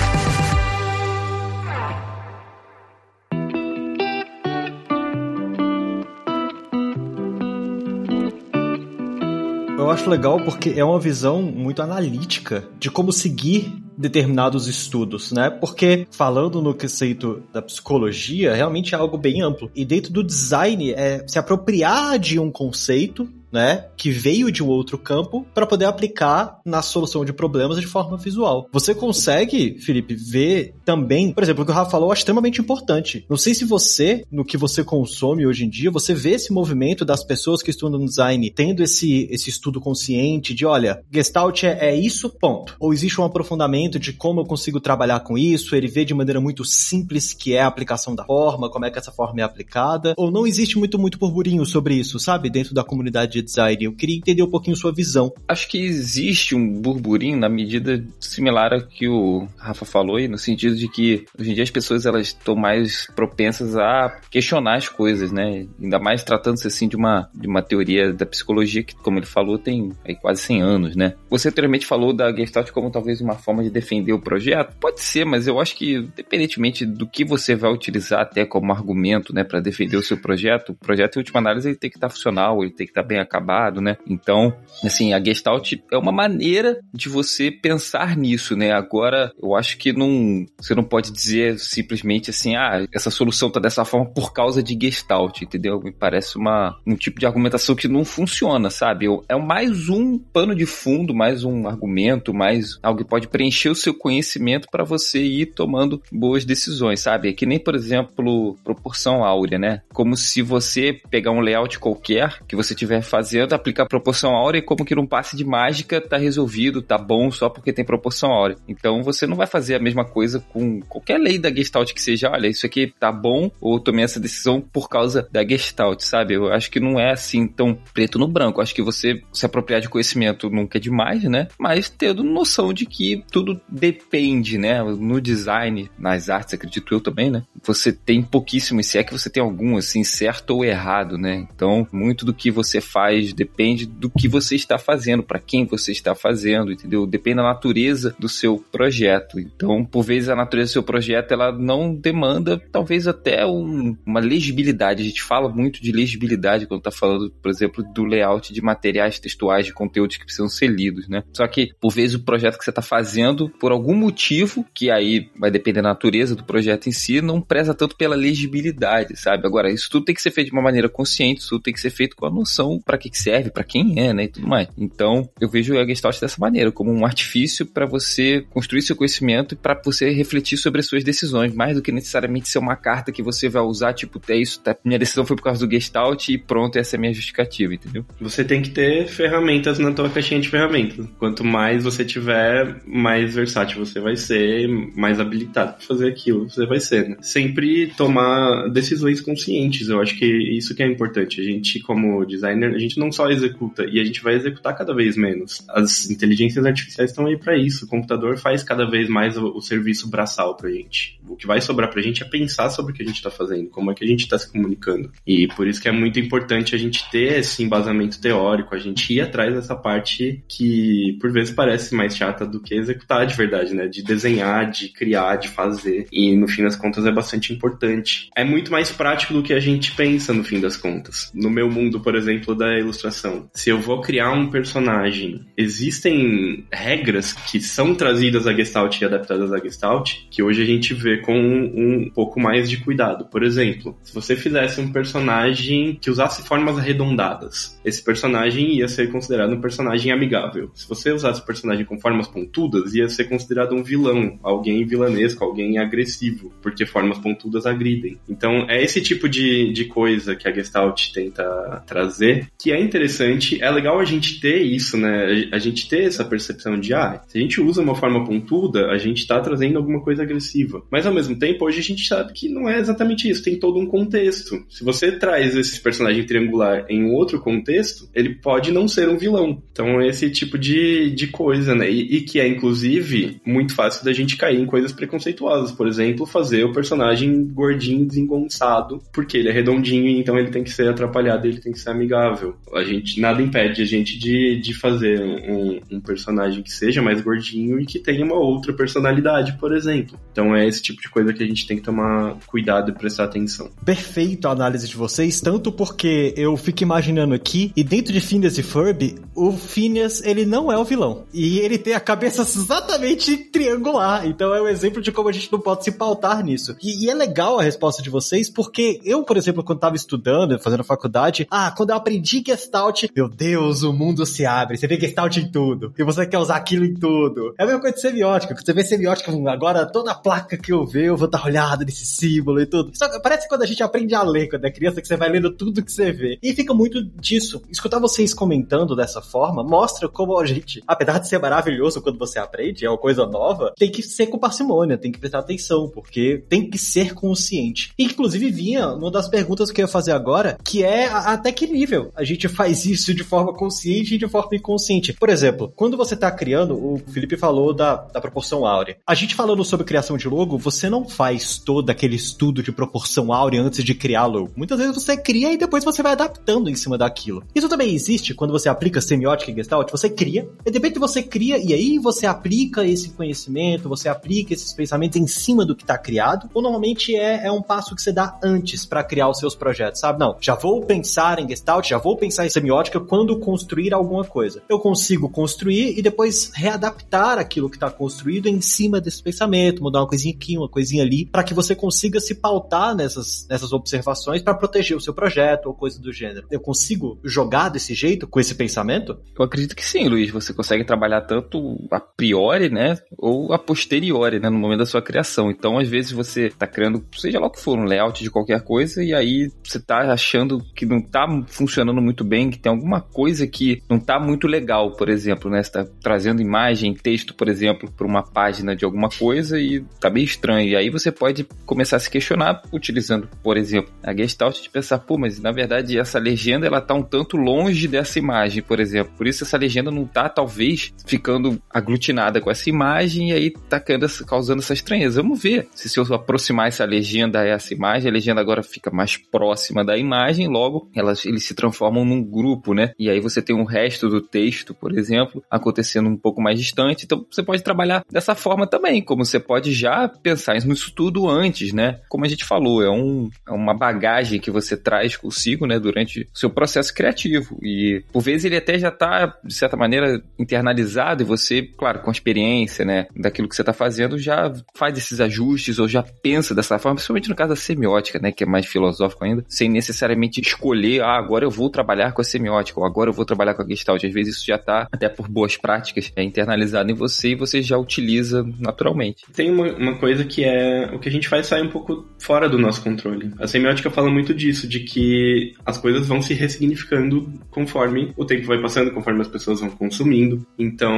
[9.99, 15.49] Acho legal porque é uma visão muito analítica de como seguir determinados estudos, né?
[15.49, 19.69] Porque falando no conceito da psicologia, realmente é algo bem amplo.
[19.75, 24.97] E dentro do design é se apropriar de um conceito né, que veio de outro
[24.97, 28.67] campo para poder aplicar na solução de problemas de forma visual.
[28.71, 33.25] Você consegue, Felipe, ver também, por exemplo, o que o Rafa falou é extremamente importante.
[33.29, 37.03] Não sei se você, no que você consome hoje em dia, você vê esse movimento
[37.03, 41.95] das pessoas que estudam design tendo esse, esse estudo consciente de, olha, Gestalt é, é
[41.95, 42.75] isso, ponto.
[42.79, 46.39] Ou existe um aprofundamento de como eu consigo trabalhar com isso, ele vê de maneira
[46.39, 50.13] muito simples que é a aplicação da forma, como é que essa forma é aplicada,
[50.17, 53.83] ou não existe muito, muito burburinho sobre isso, sabe, dentro da comunidade de design.
[53.83, 55.31] Eu queria entender um pouquinho sua visão.
[55.47, 60.75] Acho que existe um burburinho na medida similar a que o Rafa falou, no sentido
[60.75, 65.31] de que hoje em dia as pessoas elas estão mais propensas a questionar as coisas,
[65.31, 65.67] né?
[65.81, 69.57] Ainda mais tratando-se assim de uma, de uma teoria da psicologia que, como ele falou,
[69.57, 71.15] tem aí, quase 100 anos, né?
[71.29, 74.75] Você anteriormente falou da Gestalt como talvez uma forma de defender o projeto.
[74.79, 79.33] Pode ser, mas eu acho que, independentemente do que você vai utilizar até como argumento,
[79.33, 82.09] né, para defender o seu projeto, o projeto, em última análise, ele tem que estar
[82.09, 83.97] funcional, ele tem que estar bem acabado, né?
[84.07, 88.71] Então, assim, a Gestalt é uma maneira de você pensar nisso, né?
[88.71, 93.59] Agora, eu acho que não, você não pode dizer simplesmente assim, ah, essa solução tá
[93.59, 95.79] dessa forma por causa de Gestalt, entendeu?
[95.79, 99.05] Me parece uma, um tipo de argumentação que não funciona, sabe?
[99.29, 103.75] É mais um pano de fundo, mais um argumento, mais algo que pode preencher o
[103.75, 107.29] seu conhecimento para você ir tomando boas decisões, sabe?
[107.29, 109.81] É que nem, por exemplo, proporção áurea, né?
[109.93, 114.59] Como se você pegar um layout qualquer que você estiver fazendo fazendo, aplicar proporção áurea
[114.59, 118.31] e como que num passe de mágica tá resolvido, tá bom só porque tem proporção
[118.31, 118.55] áurea.
[118.67, 122.31] Então você não vai fazer a mesma coisa com qualquer lei da Gestalt que seja,
[122.31, 126.35] olha, isso aqui tá bom ou tomei essa decisão por causa da Gestalt, sabe?
[126.35, 128.59] Eu acho que não é assim tão preto no branco.
[128.59, 131.49] Eu acho que você se apropriar de conhecimento nunca é demais, né?
[131.59, 134.81] Mas tendo noção de que tudo depende, né?
[134.81, 137.43] No design, nas artes, acredito eu também, né?
[137.63, 141.45] Você tem pouquíssimo, se é que você tem algum, assim, certo ou errado, né?
[141.53, 145.65] Então, muito do que você faz faz, depende do que você está fazendo, para quem
[145.65, 147.05] você está fazendo, entendeu?
[147.05, 149.39] Depende da natureza do seu projeto.
[149.39, 154.19] Então, por vezes, a natureza do seu projeto ela não demanda, talvez até um, uma
[154.19, 155.01] legibilidade.
[155.01, 159.19] A gente fala muito de legibilidade quando está falando, por exemplo, do layout de materiais
[159.19, 161.23] textuais, de conteúdos que precisam ser lidos, né?
[161.33, 165.29] Só que, por vezes, o projeto que você está fazendo, por algum motivo, que aí
[165.37, 169.47] vai depender da natureza do projeto em si, não preza tanto pela legibilidade, sabe?
[169.47, 171.79] Agora, isso tudo tem que ser feito de uma maneira consciente, isso tudo tem que
[171.79, 174.47] ser feito com a noção para que que, serve, para quem é, né, e tudo
[174.47, 174.67] mais.
[174.77, 179.53] Então, eu vejo a Gestalt dessa maneira, como um artifício para você construir seu conhecimento
[179.53, 183.11] e para você refletir sobre as suas decisões, mais do que necessariamente ser uma carta
[183.11, 186.29] que você vai usar, tipo, é isso, tá, minha decisão foi por causa do Gestalt
[186.29, 188.05] e pronto, essa é a minha justificativa, entendeu?
[188.19, 191.07] Você tem que ter ferramentas na tua caixinha de ferramentas.
[191.17, 196.65] Quanto mais você tiver, mais versátil você vai ser, mais habilitado para fazer aquilo você
[196.65, 197.09] vai ser.
[197.09, 197.17] Né?
[197.21, 201.39] Sempre tomar decisões conscientes, eu acho que isso que é importante.
[201.39, 204.93] A gente, como designer, a gente não só executa, e a gente vai executar cada
[204.93, 205.61] vez menos.
[205.69, 207.85] As inteligências artificiais estão aí para isso.
[207.85, 211.19] O computador faz cada vez mais o, o, serviço braçal pra gente.
[211.27, 213.69] O que vai sobrar pra gente é pensar sobre o que a gente está fazendo,
[213.69, 215.11] como é que a gente está se comunicando.
[215.25, 219.13] E por isso que é muito importante a gente ter esse embasamento teórico, a gente
[219.13, 223.73] ir atrás dessa parte que por vezes parece mais chata do que executar de verdade,
[223.73, 223.87] né?
[223.87, 226.07] De desenhar, de criar, de fazer.
[226.11, 228.29] E no fim das contas é bastante importante.
[228.35, 231.31] É muito mais prático do que a gente pensa no fim das contas.
[231.33, 233.49] No meu mundo, por exemplo, da ilustração.
[233.53, 239.51] Se eu vou criar um personagem, existem regras que são trazidas a Gestalt e adaptadas
[239.51, 243.25] a Gestalt que hoje a gente vê com um pouco mais de cuidado.
[243.25, 249.11] Por exemplo, se você fizesse um personagem que usasse formas arredondadas, esse personagem ia ser
[249.11, 250.71] considerado um personagem amigável.
[250.73, 255.43] Se você usasse o personagem com formas pontudas, ia ser considerado um vilão, alguém vilanesco,
[255.43, 258.17] alguém agressivo, porque formas pontudas agridem.
[258.27, 263.61] Então, é esse tipo de, de coisa que a Gestalt tenta trazer, que é interessante.
[263.61, 265.47] É legal a gente ter isso, né?
[265.51, 268.97] A gente ter essa percepção de, ah, se a gente usa uma forma pontuda, a
[268.97, 270.83] gente tá trazendo alguma coisa agressiva.
[270.91, 273.79] Mas, ao mesmo tempo, hoje a gente sabe que não é exatamente isso, tem todo
[273.79, 274.63] um contexto.
[274.69, 279.61] Se você traz esse personagem triangular em outro contexto, ele pode não ser um vilão.
[279.71, 281.89] Então, esse tipo de, de coisa, né?
[281.89, 285.71] E, e que é, inclusive, muito fácil da gente cair em coisas preconceituosas.
[285.71, 290.71] Por exemplo, fazer o personagem gordinho, desengonçado, porque ele é redondinho então ele tem que
[290.71, 292.48] ser atrapalhado, ele tem que ser amigável.
[292.73, 297.21] A gente, nada impede a gente de, de fazer um, um personagem que seja mais
[297.21, 300.19] gordinho e que tenha uma outra personalidade, por exemplo.
[300.31, 303.25] Então é esse tipo de coisa que a gente tem que tomar cuidado e prestar
[303.25, 303.69] atenção.
[303.83, 308.57] Perfeito a análise de vocês, tanto porque eu fico imaginando aqui, e dentro de Phineas
[308.57, 311.25] e Ferb, o Phineas, ele não é o vilão.
[311.33, 314.25] E ele tem a cabeça exatamente triangular.
[314.25, 316.75] Então é um exemplo de como a gente não pode se pautar nisso.
[316.81, 320.59] E, e é legal a resposta de vocês, porque eu, por exemplo, quando tava estudando,
[320.59, 324.77] fazendo faculdade, ah, quando eu aprendi Gestalt, meu Deus, o mundo se abre.
[324.77, 325.93] Você vê Gestalt em tudo.
[325.97, 327.53] E você quer usar aquilo em tudo.
[327.57, 328.55] É a mesma coisa de semiótica.
[328.55, 332.61] Você vê semiótica, agora toda placa que eu ver, eu vou dar olhada nesse símbolo
[332.61, 332.91] e tudo.
[332.95, 335.29] Só que parece quando a gente aprende a ler quando é criança, que você vai
[335.29, 336.37] lendo tudo que você vê.
[336.41, 337.61] E fica muito disso.
[337.69, 342.39] Escutar vocês comentando dessa forma mostra como a gente, apesar de ser maravilhoso quando você
[342.39, 346.43] aprende, é uma coisa nova, tem que ser com parcimônia, tem que prestar atenção, porque
[346.49, 347.93] tem que ser consciente.
[347.97, 352.11] Inclusive vinha uma das perguntas que eu ia fazer agora, que é até que nível
[352.15, 355.13] a gente faz isso de forma consciente e de forma inconsciente.
[355.13, 358.97] Por exemplo, quando você está criando, o Felipe falou da, da proporção áurea.
[359.05, 363.33] A gente falando sobre criação de logo, você não faz todo aquele estudo de proporção
[363.33, 364.51] áurea antes de criar logo.
[364.55, 367.43] Muitas vezes você cria e depois você vai adaptando em cima daquilo.
[367.53, 371.23] Isso também existe quando você aplica semiótica e gestalt, você cria, e de repente você
[371.23, 375.83] cria e aí você aplica esse conhecimento, você aplica esses pensamentos em cima do que
[375.83, 379.39] está criado, ou normalmente é, é um passo que você dá antes para criar os
[379.39, 380.19] seus projetos, sabe?
[380.19, 384.61] Não, já vou pensar em gestalt, já vou pensar em semiótica quando construir alguma coisa.
[384.69, 390.01] Eu consigo construir e depois readaptar aquilo que está construído em cima desse pensamento, mudar
[390.01, 394.41] uma coisinha aqui, uma coisinha ali, para que você consiga se pautar nessas, nessas observações
[394.41, 396.47] para proteger o seu projeto ou coisa do gênero.
[396.51, 399.17] Eu consigo jogar desse jeito, com esse pensamento?
[399.37, 400.29] Eu acredito que sim, Luiz.
[400.31, 405.01] Você consegue trabalhar tanto a priori, né, ou a posteriori, né, no momento da sua
[405.01, 405.49] criação.
[405.49, 408.61] Então, às vezes você está criando, seja lá o que for, um layout de qualquer
[408.61, 413.01] coisa, e aí você está achando que não está funcionando muito bem, que tem alguma
[413.01, 415.61] coisa que não está muito legal, por exemplo, né?
[415.61, 420.09] Você tá trazendo imagem, texto, por exemplo, para uma página de alguma coisa e tá
[420.09, 420.69] bem estranho.
[420.69, 424.99] E aí você pode começar a se questionar utilizando, por exemplo, a Gestalt de pensar,
[424.99, 429.13] pô, mas na verdade essa legenda ela tá um tanto longe dessa imagem, por exemplo.
[429.17, 433.79] Por isso essa legenda não tá, talvez, ficando aglutinada com essa imagem e aí tá
[433.79, 435.21] causando essa estranheza.
[435.21, 438.91] Vamos ver se se eu aproximar essa legenda a essa imagem, a legenda agora fica
[438.91, 441.53] mais próxima da imagem, logo elas, eles se
[441.99, 442.93] transformam num grupo, né?
[442.97, 447.05] E aí você tem o resto do texto, por exemplo, acontecendo um pouco mais distante.
[447.05, 451.73] Então você pode trabalhar dessa forma também, como você pode já pensar nisso tudo antes,
[451.73, 451.99] né?
[452.09, 456.27] Como a gente falou, é, um, é uma bagagem que você traz consigo, né, durante
[456.33, 457.57] o seu processo criativo.
[457.61, 462.09] E por vezes ele até já está, de certa maneira, internalizado e você, claro, com
[462.09, 466.53] a experiência, né, daquilo que você está fazendo, já faz esses ajustes ou já pensa
[466.53, 470.41] dessa forma, principalmente no caso da semiótica, né, que é mais filosófico ainda, sem necessariamente
[470.41, 473.63] escolher, ah, agora eu vou trabalhar com a semiótica ou agora eu vou trabalhar com
[473.63, 474.03] a gestalt.
[474.03, 477.61] Às vezes isso já está, até por boas práticas, é internalizado em você e você
[477.61, 479.23] já utiliza naturalmente.
[479.33, 482.47] Tem uma, uma coisa que é o que a gente faz sai um pouco fora
[482.47, 483.31] do nosso controle.
[483.39, 488.45] A semiótica fala muito disso, de que as coisas vão se ressignificando conforme o tempo
[488.45, 490.45] vai passando, conforme as pessoas vão consumindo.
[490.57, 490.93] Então,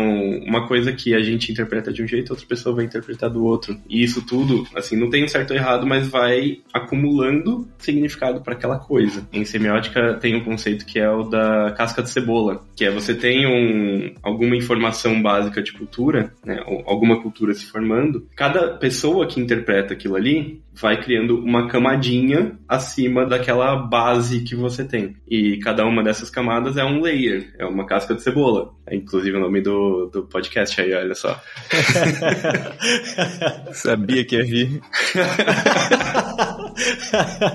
[0.46, 3.78] uma coisa que a gente interpreta de um jeito, outra pessoa vai interpretar do outro.
[3.90, 8.54] E isso tudo, assim, não tem um certo ou errado, mas vai acumulando significado para
[8.54, 9.28] aquela coisa.
[9.32, 13.14] Em semiótica tem um conceito que é o da casca de cebola, que é você
[13.14, 19.40] tem um, alguma informação básica de cultura, né, alguma cultura se formando, cada pessoa que
[19.40, 25.16] interpreta aquilo ali vai criando uma camadinha acima daquela base que você tem.
[25.28, 28.74] E cada uma dessas camadas é um layer, é uma casca de cebola.
[28.92, 31.42] Inclusive o nome do, do podcast aí, olha só.
[33.74, 34.82] Sabia que ia vir.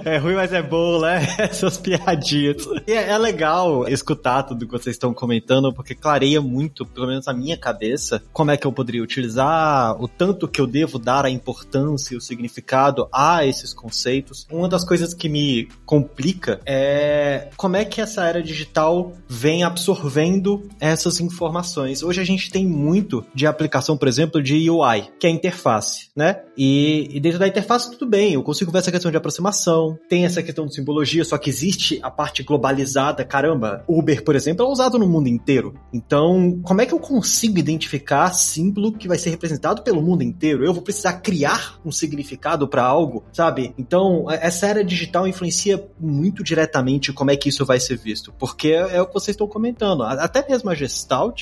[0.05, 1.27] é ruim, mas é bom, né?
[1.39, 2.67] Essas piadinhas.
[2.87, 7.27] E é, é, legal escutar tudo que vocês estão comentando, porque clareia muito, pelo menos
[7.27, 11.25] na minha cabeça, como é que eu poderia utilizar, o tanto que eu devo dar
[11.25, 14.47] a importância e o significado a esses conceitos.
[14.51, 20.69] Uma das coisas que me complica é como é que essa era digital vem absorvendo
[20.81, 22.03] essas informações.
[22.03, 26.09] Hoje a gente tem muito de aplicação, por exemplo, de UI, que é a interface,
[26.15, 26.41] né?
[26.57, 30.25] E, e dentro da interface tudo bem, eu consigo ver essa questão de aproximação, tem
[30.25, 33.25] essa questão de simbologia, só que existe a parte globalizada.
[33.25, 35.75] Caramba, Uber, por exemplo, é usado no mundo inteiro.
[35.93, 40.65] Então, como é que eu consigo identificar símbolo que vai ser representado pelo mundo inteiro?
[40.65, 43.75] Eu vou precisar criar um significado para algo, sabe?
[43.79, 48.69] Então, essa era digital influencia muito diretamente como é que isso vai ser visto, porque
[48.69, 50.03] é, é o que vocês estão comentando.
[50.03, 50.75] Até mesmo a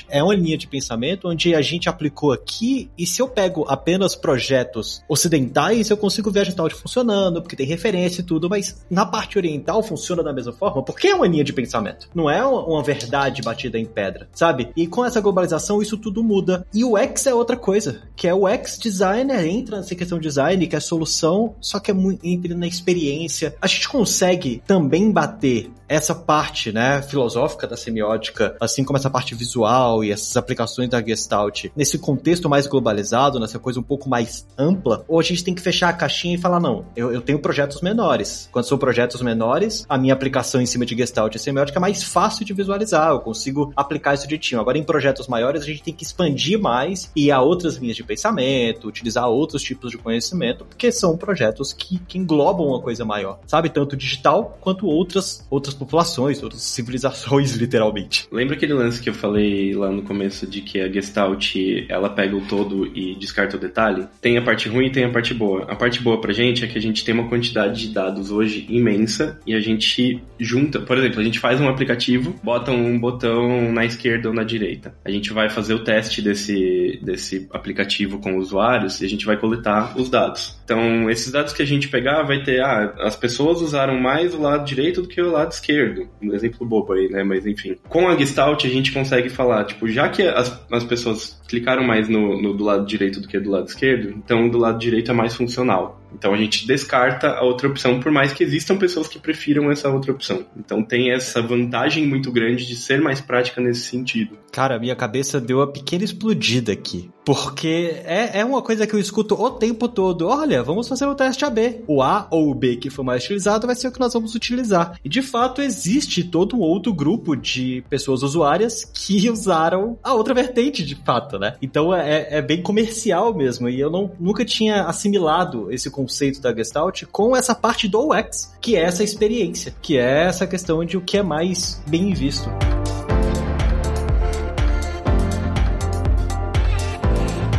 [0.09, 4.15] É uma linha de pensamento onde a gente aplicou aqui, e se eu pego apenas
[4.15, 9.05] projetos ocidentais, eu consigo ver a Gestalt funcionando, porque tem referência e tudo, mas na
[9.05, 12.09] parte oriental funciona da mesma forma, porque é uma linha de pensamento.
[12.15, 14.71] Não é uma verdade batida em pedra, sabe?
[14.77, 16.67] E com essa globalização, isso tudo muda.
[16.73, 20.29] E o X é outra coisa, que é o X designer, entra nessa questão de
[20.29, 23.55] design, que é solução, só que é muito, entra na experiência.
[23.61, 29.35] A gente consegue também bater essa parte, né, filosófica da semiótica, assim como essa parte
[29.35, 29.64] visual
[30.03, 35.05] e essas aplicações da Gestalt, nesse contexto mais globalizado, nessa coisa um pouco mais ampla,
[35.09, 37.81] ou a gente tem que fechar a caixinha e falar, não, eu, eu tenho projetos
[37.81, 38.49] menores.
[38.53, 42.03] Quando são projetos menores, a minha aplicação em cima de Gestalt e semiótica é mais
[42.03, 44.61] fácil de visualizar, eu consigo aplicar isso direitinho.
[44.61, 47.97] Agora, em projetos maiores, a gente tem que expandir mais e ir a outras linhas
[47.97, 53.05] de pensamento, utilizar outros tipos de conhecimento, porque são projetos que, que englobam uma coisa
[53.05, 53.69] maior, sabe?
[53.69, 58.29] Tanto digital quanto outras, outras populações, outras civilizações, literalmente.
[58.31, 59.44] Lembra aquele lance que eu falei
[59.75, 61.55] lá no começo de que a Gestalt
[61.89, 64.07] ela pega o todo e descarta o detalhe?
[64.21, 65.65] Tem a parte ruim e tem a parte boa.
[65.65, 68.67] A parte boa pra gente é que a gente tem uma quantidade de dados hoje
[68.69, 73.73] imensa e a gente junta, por exemplo, a gente faz um aplicativo, bota um botão
[73.73, 74.95] na esquerda ou na direita.
[75.05, 79.37] A gente vai fazer o teste desse, desse aplicativo com usuários e a gente vai
[79.37, 80.59] coletar os dados.
[80.65, 84.41] Então, esses dados que a gente pegar vai ter, ah, as pessoas usaram mais o
[84.41, 86.09] lado direito do que o lado esquerdo.
[86.23, 87.23] Um exemplo bobo aí, né?
[87.23, 87.77] Mas enfim.
[87.89, 92.09] Com a Gestalt a gente consegue falar, tipo, já que as, as pessoas clicaram mais
[92.09, 95.15] no, no do lado direito do que do lado esquerdo, então do lado direito é
[95.15, 96.01] mais funcional.
[96.13, 99.89] Então a gente descarta a outra opção, por mais que existam pessoas que prefiram essa
[99.89, 100.47] outra opção.
[100.57, 104.39] Então tem essa vantagem muito grande de ser mais prática nesse sentido.
[104.53, 107.11] Cara, minha cabeça deu uma pequena explodida aqui.
[107.25, 110.27] Porque é, é uma coisa que eu escuto o tempo todo.
[110.27, 111.83] Olha, vamos fazer o teste AB.
[111.87, 114.35] O A ou o B que for mais utilizado vai ser o que nós vamos
[114.35, 114.99] utilizar.
[115.05, 120.35] E de fato existe todo um outro grupo de pessoas usuárias que usaram a outra
[120.35, 121.57] vertente, de fato, né?
[121.63, 123.69] Então é, é bem comercial mesmo.
[123.69, 128.13] E eu não, nunca tinha assimilado esse conceito conceito da Gestalt com essa parte do
[128.13, 132.13] UX, que é essa experiência, que é essa questão de o que é mais bem
[132.15, 132.49] visto.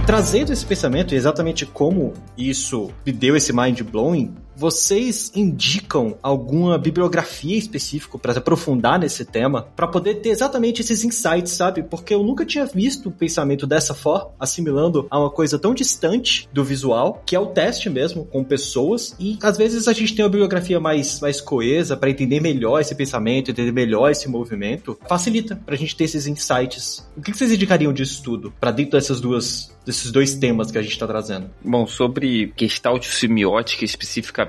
[0.05, 6.77] Trazendo esse pensamento e exatamente como isso me deu esse mind blowing, vocês indicam alguma
[6.77, 11.83] bibliografia específica para aprofundar nesse tema, para poder ter exatamente esses insights, sabe?
[11.83, 16.47] Porque eu nunca tinha visto o pensamento dessa forma, assimilando a uma coisa tão distante
[16.53, 20.23] do visual, que é o teste mesmo com pessoas, e às vezes a gente tem
[20.23, 25.55] uma bibliografia mais, mais coesa para entender melhor esse pensamento, entender melhor esse movimento, facilita
[25.55, 27.05] para a gente ter esses insights.
[27.15, 30.81] O que vocês indicariam de estudo para dentro dessas duas desses dois temas que a
[30.81, 31.49] gente está trazendo?
[31.63, 34.44] Bom, sobre gestalt semiótica especificamente,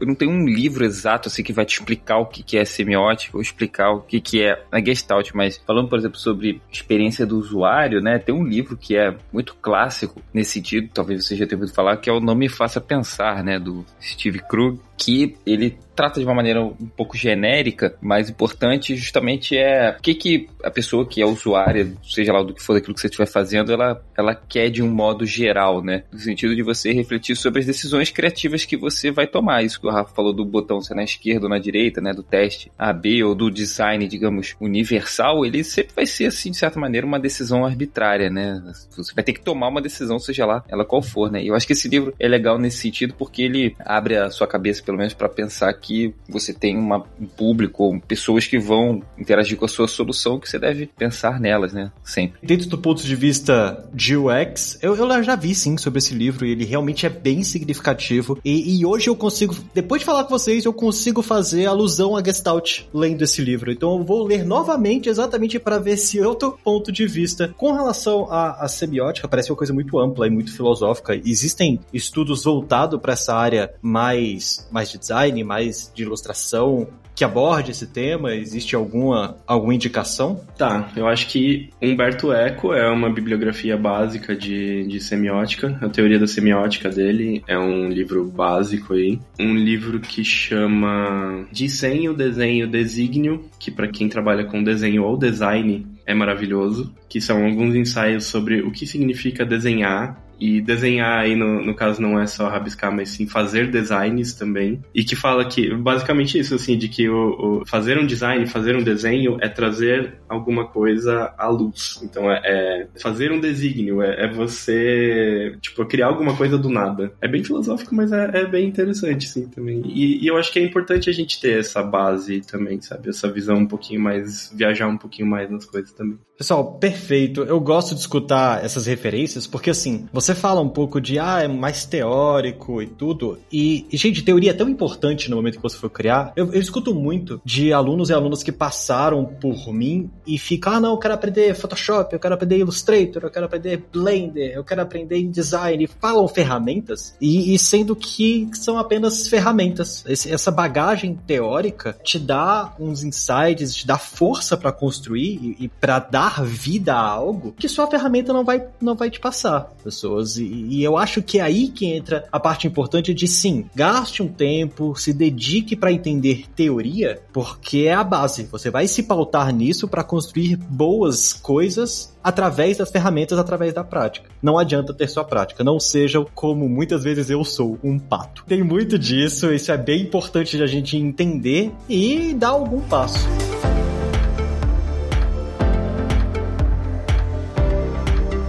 [0.00, 3.36] eu não tenho um livro exato assim que vai te explicar o que é semiótica
[3.36, 8.00] ou explicar o que é a gestalt, mas falando, por exemplo, sobre experiência do usuário,
[8.00, 11.74] né, tem um livro que é muito clássico nesse sentido, talvez você já tenha ouvido
[11.74, 16.18] falar, que é o Não Me Faça Pensar, né, do Steve Krug, que ele trata
[16.18, 21.06] de uma maneira um pouco genérica, mas importante justamente é o que, que a pessoa
[21.06, 24.34] que é usuária, seja lá do que for daquilo que você estiver fazendo, ela, ela
[24.34, 26.04] quer de um modo geral, né?
[26.12, 29.62] No sentido de você refletir sobre as decisões criativas que você vai tomar.
[29.62, 32.12] Isso que o Rafa falou do botão ser na esquerda ou na direita, né?
[32.12, 36.80] Do teste AB ou do design, digamos, universal, ele sempre vai ser, assim, de certa
[36.80, 38.62] maneira, uma decisão arbitrária, né?
[38.96, 41.42] Você vai ter que tomar uma decisão, seja lá ela qual for, né?
[41.42, 44.46] E eu acho que esse livro é legal nesse sentido porque ele abre a sua
[44.46, 49.56] cabeça, pelo menos, para pensar que você tem uma, um público, pessoas que vão interagir
[49.56, 51.90] com a sua solução, que você deve pensar nelas, né?
[52.04, 52.38] Sempre.
[52.42, 56.44] Dentro do ponto de vista de UX, eu, eu já vi sim sobre esse livro
[56.46, 58.38] e ele realmente é bem significativo.
[58.44, 62.22] E, e hoje eu consigo, depois de falar com vocês, eu consigo fazer alusão a
[62.22, 63.70] Gestalt lendo esse livro.
[63.70, 67.54] Então eu vou ler novamente exatamente para ver esse outro ponto de vista.
[67.56, 71.14] Com relação à, à semiótica, parece uma coisa muito ampla e muito filosófica.
[71.24, 77.70] Existem estudos voltados para essa área mais, mais de design, mais de ilustração, que aborde
[77.70, 78.34] esse tema?
[78.34, 80.40] Existe alguma, alguma indicação?
[80.58, 85.78] Tá, eu acho que Humberto Eco é uma bibliografia básica de, de semiótica.
[85.80, 89.20] A teoria da semiótica dele é um livro básico aí.
[89.38, 95.86] Um livro que chama Desenho, Desenho, Desígnio, que para quem trabalha com desenho ou design
[96.04, 101.64] é maravilhoso, que são alguns ensaios sobre o que significa desenhar e desenhar aí, no,
[101.64, 104.80] no caso, não é só rabiscar, mas sim fazer designs também.
[104.94, 108.76] E que fala que, basicamente isso, assim, de que o, o fazer um design, fazer
[108.76, 112.00] um desenho é trazer alguma coisa à luz.
[112.02, 117.12] Então é, é fazer um desígnio, é, é, você, tipo, criar alguma coisa do nada.
[117.20, 119.82] É bem filosófico, mas é, é bem interessante, sim, também.
[119.86, 123.08] E, e, eu acho que é importante a gente ter essa base também, sabe?
[123.08, 126.18] Essa visão um pouquinho mais, viajar um pouquinho mais nas coisas também.
[126.36, 127.42] Pessoal, perfeito.
[127.42, 131.48] Eu gosto de escutar essas referências, porque assim, você fala um pouco de, ah, é
[131.48, 135.76] mais teórico e tudo, e, e gente, teoria é tão importante no momento que você
[135.76, 136.32] for criar.
[136.36, 140.80] Eu, eu escuto muito de alunos e alunas que passaram por mim e ficam, ah,
[140.80, 144.82] não, eu quero aprender Photoshop, eu quero aprender Illustrator, eu quero aprender Blender, eu quero
[144.82, 150.04] aprender InDesign, e falam ferramentas, e, e sendo que são apenas ferramentas.
[150.06, 155.68] Esse, essa bagagem teórica te dá uns insights, te dá força para construir e, e
[155.68, 159.72] para dar vida a algo que sua ferramenta não vai, não vai te passar,
[160.14, 160.36] pessoas.
[160.36, 164.22] E, e eu acho que é aí que entra a parte importante de sim, gaste
[164.22, 168.44] um tempo, se dedique para entender teoria, porque é a base.
[168.50, 174.28] Você vai se pautar nisso para construir boas coisas através das ferramentas, através da prática.
[174.42, 178.44] Não adianta ter sua prática, não seja como muitas vezes eu sou, um pato.
[178.46, 183.26] Tem muito disso, isso é bem importante de a gente entender e dar algum passo.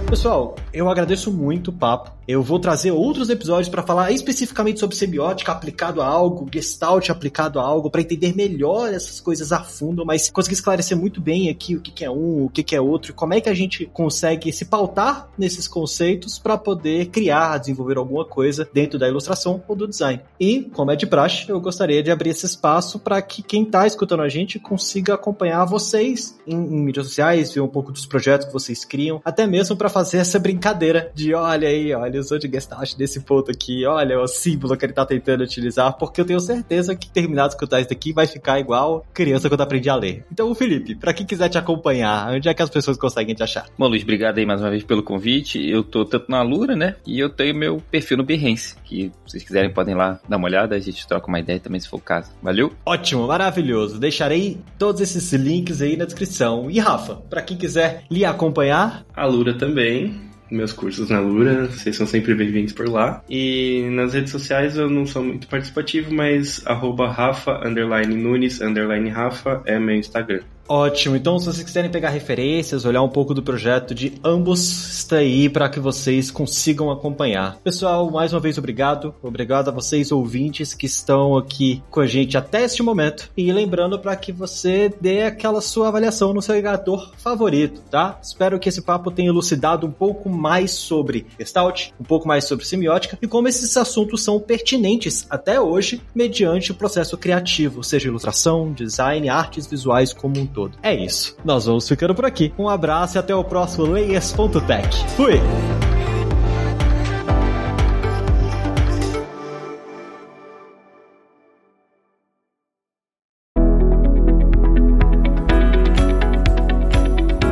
[0.08, 2.12] Pessoal, eu agradeço muito o papo.
[2.28, 7.58] Eu vou trazer outros episódios para falar especificamente sobre semiótica aplicado a algo, gestalt aplicado
[7.58, 11.76] a algo, para entender melhor essas coisas a fundo, mas conseguir esclarecer muito bem aqui
[11.76, 14.66] o que, é um, o que, é outro, como é que a gente consegue se
[14.66, 20.20] pautar nesses conceitos para poder criar, desenvolver alguma coisa dentro da ilustração ou do design.
[20.38, 23.86] E, como é de praxe, eu gostaria de abrir esse espaço para que quem está
[23.86, 28.48] escutando a gente consiga acompanhar vocês em, em mídias sociais, ver um pouco dos projetos
[28.48, 30.65] que vocês criam, até mesmo para fazer essa brincadeira
[31.14, 34.84] de olha aí, olha, eu sou de Gestalt desse ponto aqui, olha o símbolo que
[34.84, 38.26] ele tá tentando utilizar, porque eu tenho certeza que terminado de escutar isso daqui vai
[38.26, 40.24] ficar igual criança quando aprendi a ler.
[40.30, 43.66] Então, Felipe, para quem quiser te acompanhar, onde é que as pessoas conseguem te achar?
[43.78, 45.64] Bom, Luiz, obrigado aí mais uma vez pelo convite.
[45.68, 46.96] Eu tô tanto na Lura, né?
[47.06, 50.46] E eu tenho meu perfil no Behance, que se vocês quiserem podem lá dar uma
[50.46, 52.30] olhada, a gente troca uma ideia também se for o caso.
[52.42, 52.72] Valeu?
[52.84, 53.98] Ótimo, maravilhoso.
[53.98, 56.70] Deixarei todos esses links aí na descrição.
[56.70, 61.96] E Rafa, para quem quiser lhe acompanhar, a Lura também meus cursos na Lura, vocês
[61.96, 63.22] são sempre bem-vindos por lá.
[63.28, 69.08] E nas redes sociais eu não sou muito participativo, mas arroba Rafa, underline Nunes, underline
[69.08, 70.42] Rafa é meu Instagram.
[70.68, 71.16] Ótimo.
[71.16, 75.48] Então, se vocês quiserem pegar referências, olhar um pouco do projeto de ambos, está aí
[75.48, 77.56] para que vocês consigam acompanhar.
[77.62, 79.14] Pessoal, mais uma vez obrigado.
[79.22, 83.30] Obrigado a vocês ouvintes que estão aqui com a gente até este momento.
[83.36, 88.18] E lembrando para que você dê aquela sua avaliação no seu agregador favorito, tá?
[88.22, 92.64] Espero que esse papo tenha elucidado um pouco mais sobre Gestalt, um pouco mais sobre
[92.64, 98.72] semiótica e como esses assuntos são pertinentes até hoje mediante o processo criativo, seja ilustração,
[98.72, 100.78] design, artes visuais como um todo.
[100.82, 101.36] É isso.
[101.44, 102.54] Nós vamos ficando por aqui.
[102.58, 105.04] Um abraço e até o próximo Layers.tech.
[105.10, 105.38] Fui!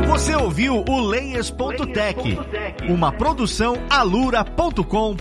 [0.07, 2.39] Você ouviu o Layers.tech,
[2.89, 5.19] uma produção alura.com.br.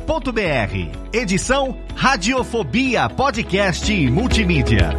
[1.13, 4.91] Edição Radiofobia Podcast e Multimídia.